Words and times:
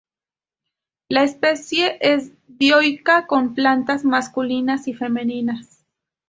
La 1.09 1.21
especie 1.21 1.99
es 2.01 2.31
dioica 2.47 3.27
con 3.27 3.53
plantas 3.53 4.03
masculinas 4.03 4.87
y 4.87 4.95
femeninas. 4.95 5.85